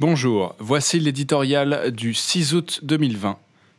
Bonjour, 0.00 0.54
voici 0.58 0.98
l'éditorial 0.98 1.90
du 1.90 2.14
6 2.14 2.54
août 2.54 2.80
2020, 2.84 3.36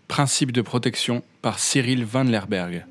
Principe 0.08 0.52
de 0.52 0.62
protection 0.62 1.24
par 1.42 1.58
Cyril 1.58 2.06
Van 2.06 2.24
Lerberg. 2.24 2.86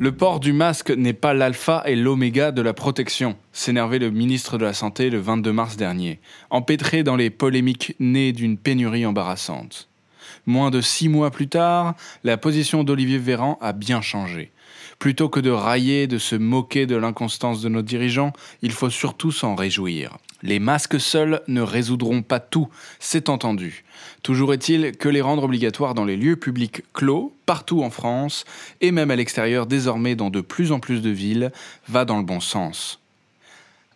Le 0.00 0.10
port 0.10 0.40
du 0.40 0.52
masque 0.52 0.90
n'est 0.90 1.12
pas 1.12 1.34
l'alpha 1.34 1.84
et 1.86 1.94
l'oméga 1.94 2.50
de 2.50 2.62
la 2.62 2.74
protection, 2.74 3.36
s'énervait 3.52 4.00
le 4.00 4.10
ministre 4.10 4.58
de 4.58 4.64
la 4.64 4.72
Santé 4.72 5.08
le 5.08 5.20
22 5.20 5.52
mars 5.52 5.76
dernier, 5.76 6.18
empêtré 6.50 7.04
dans 7.04 7.14
les 7.14 7.30
polémiques 7.30 7.94
nées 8.00 8.32
d'une 8.32 8.58
pénurie 8.58 9.06
embarrassante. 9.06 9.88
Moins 10.46 10.70
de 10.70 10.80
six 10.80 11.08
mois 11.08 11.30
plus 11.30 11.48
tard, 11.48 11.94
la 12.22 12.36
position 12.36 12.84
d'Olivier 12.84 13.18
Véran 13.18 13.58
a 13.60 13.72
bien 13.72 14.00
changé. 14.00 14.52
Plutôt 14.98 15.28
que 15.28 15.40
de 15.40 15.50
railler, 15.50 16.06
de 16.06 16.18
se 16.18 16.36
moquer 16.36 16.86
de 16.86 16.96
l'inconstance 16.96 17.60
de 17.60 17.68
nos 17.68 17.82
dirigeants, 17.82 18.32
il 18.62 18.72
faut 18.72 18.88
surtout 18.88 19.32
s'en 19.32 19.54
réjouir. 19.54 20.16
Les 20.42 20.58
masques 20.58 21.00
seuls 21.00 21.42
ne 21.48 21.60
résoudront 21.60 22.22
pas 22.22 22.40
tout, 22.40 22.68
c'est 22.98 23.28
entendu. 23.28 23.84
Toujours 24.22 24.54
est-il 24.54 24.96
que 24.96 25.08
les 25.08 25.20
rendre 25.20 25.44
obligatoires 25.44 25.94
dans 25.94 26.04
les 26.04 26.16
lieux 26.16 26.36
publics 26.36 26.82
clos, 26.92 27.34
partout 27.46 27.82
en 27.82 27.90
France, 27.90 28.44
et 28.80 28.92
même 28.92 29.10
à 29.10 29.16
l'extérieur 29.16 29.66
désormais 29.66 30.14
dans 30.14 30.30
de 30.30 30.40
plus 30.40 30.72
en 30.72 30.80
plus 30.80 31.02
de 31.02 31.10
villes, 31.10 31.52
va 31.88 32.04
dans 32.04 32.18
le 32.18 32.24
bon 32.24 32.40
sens. 32.40 33.00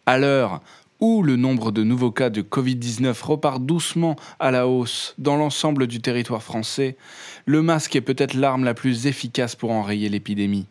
À 0.06 0.18
l'heure 0.18 0.60
où 1.00 1.22
le 1.22 1.36
nombre 1.36 1.72
de 1.72 1.82
nouveaux 1.82 2.10
cas 2.10 2.30
de 2.30 2.42
Covid-19 2.42 3.22
repart 3.22 3.64
doucement 3.64 4.16
à 4.38 4.50
la 4.50 4.68
hausse 4.68 5.14
dans 5.18 5.36
l'ensemble 5.36 5.86
du 5.86 6.00
territoire 6.00 6.42
français, 6.42 6.96
le 7.46 7.62
masque 7.62 7.96
est 7.96 8.00
peut-être 8.00 8.34
l'arme 8.34 8.64
la 8.64 8.74
plus 8.74 9.06
efficace 9.06 9.56
pour 9.56 9.70
enrayer 9.70 10.08
l'épidémie 10.08 10.66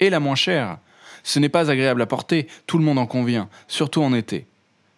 et 0.00 0.10
la 0.10 0.20
moins 0.20 0.34
chère. 0.34 0.78
Ce 1.22 1.38
n'est 1.38 1.48
pas 1.48 1.70
agréable 1.70 2.02
à 2.02 2.06
porter, 2.06 2.48
tout 2.66 2.78
le 2.78 2.84
monde 2.84 2.98
en 2.98 3.06
convient, 3.06 3.48
surtout 3.68 4.02
en 4.02 4.14
été. 4.14 4.46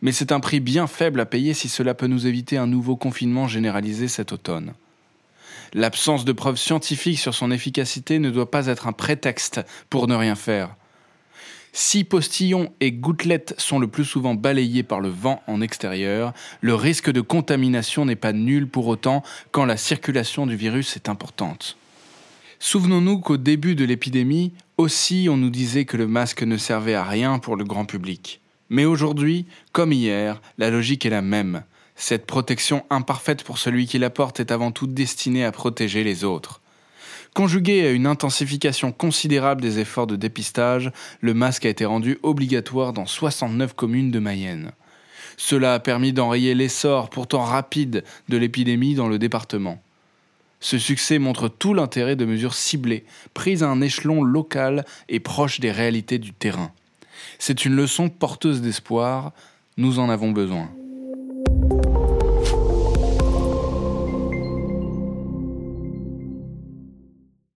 Mais 0.03 0.13
c'est 0.13 0.33
un 0.33 0.41
prix 0.41 0.61
bien 0.61 0.87
faible 0.87 1.21
à 1.21 1.27
payer 1.27 1.55
si 1.55 1.69
cela 1.69 1.95
peut 1.95 2.07
nous 2.07 2.27
éviter 2.27 2.57
un 2.57 2.67
nouveau 2.67 2.97
confinement 2.97 3.49
généralisé 3.49 4.09
cet 4.09 4.33
automne. 4.33 4.75
L'absence 5.75 6.25
de 6.25 6.33
preuves 6.33 6.57
scientifiques 6.57 7.19
sur 7.19 7.35
son 7.35 7.51
efficacité 7.51 8.19
ne 8.19 8.31
doit 8.31 8.51
pas 8.51 8.67
être 8.67 8.87
un 8.87 8.93
prétexte 8.93 9.61
pour 9.91 10.07
ne 10.07 10.15
rien 10.15 10.35
faire. 10.35 10.77
Si 11.79 12.05
postillons 12.05 12.73
et 12.81 12.91
gouttelettes 12.91 13.55
sont 13.59 13.79
le 13.79 13.87
plus 13.87 14.07
souvent 14.07 14.35
balayés 14.35 14.83
par 14.83 14.99
le 14.99 15.11
vent 15.11 15.43
en 15.47 15.61
extérieur, 15.61 16.33
le 16.63 16.75
risque 16.75 17.13
de 17.13 17.21
contamination 17.21 18.07
n'est 18.07 18.17
pas 18.17 18.33
nul 18.33 18.67
pour 18.67 18.87
autant 18.87 19.23
quand 19.51 19.67
la 19.67 19.77
circulation 19.77 20.47
du 20.47 20.57
virus 20.57 20.97
est 20.97 21.11
importante. 21.11 21.77
Souvenons-nous 22.61 23.21
qu'au 23.21 23.37
début 23.37 23.75
de 23.75 23.85
l'épidémie, 23.85 24.55
aussi 24.79 25.29
on 25.31 25.37
nous 25.37 25.51
disait 25.51 25.85
que 25.85 25.99
le 25.99 26.07
masque 26.07 26.45
ne 26.45 26.57
servait 26.57 26.95
à 26.95 27.05
rien 27.05 27.39
pour 27.39 27.57
le 27.57 27.65
grand 27.65 27.85
public. 27.85 28.41
Mais 28.71 28.87
aujourd'hui, 28.87 29.45
comme 29.73 29.93
hier, 29.93 30.41
la 30.57 30.71
logique 30.71 31.05
est 31.05 31.11
la 31.11 31.21
même. 31.21 31.63
Cette 31.95 32.25
protection 32.25 32.87
imparfaite 32.89 33.45
pour 33.45 33.59
celui 33.59 33.87
qui 33.87 33.99
la 33.99 34.09
porte 34.09 34.41
est 34.41 34.51
avant 34.51 34.73
tout 34.73 34.87
destinée 34.87 35.45
à 35.45 35.53
protéger 35.53 36.05
les 36.05 36.25
autres. 36.25 36.63
Conjugué 37.37 37.87
à 37.87 37.91
une 37.91 38.07
intensification 38.07 38.93
considérable 38.93 39.61
des 39.61 39.79
efforts 39.79 40.07
de 40.07 40.17
dépistage, 40.17 40.91
le 41.21 41.35
masque 41.35 41.67
a 41.67 41.69
été 41.69 41.85
rendu 41.85 42.19
obligatoire 42.23 42.95
dans 42.95 43.05
69 43.05 43.75
communes 43.75 44.11
de 44.11 44.19
Mayenne. 44.19 44.73
Cela 45.37 45.75
a 45.75 45.79
permis 45.79 46.15
d'enrayer 46.15 46.55
l'essor 46.55 47.11
pourtant 47.11 47.43
rapide 47.43 48.05
de 48.31 48.39
l'épidémie 48.39 48.95
dans 48.95 49.07
le 49.07 49.19
département. 49.19 49.83
Ce 50.61 50.79
succès 50.79 51.19
montre 51.19 51.49
tout 51.49 51.75
l'intérêt 51.75 52.17
de 52.17 52.25
mesures 52.25 52.55
ciblées, 52.55 53.05
prises 53.35 53.63
à 53.63 53.69
un 53.69 53.83
échelon 53.83 54.23
local 54.23 54.87
et 55.11 55.21
proche 55.21 55.61
des 55.61 55.73
réalités 55.73 56.19
du 56.19 56.33
terrain. 56.33 56.73
C'est 57.39 57.67
une 57.67 57.77
leçon 57.77 58.09
porteuse 58.09 58.63
d'espoir, 58.63 59.35
nous 59.77 59.99
en 59.99 60.09
avons 60.09 60.31
besoin. 60.31 60.71